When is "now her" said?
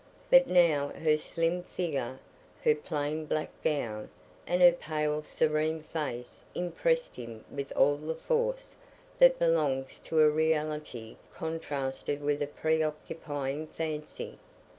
0.47-1.15